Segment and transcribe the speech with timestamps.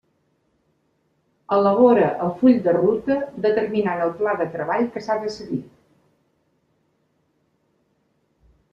[1.57, 5.63] Elabora el full de ruta determinant el pla de treball que s'ha de seguir.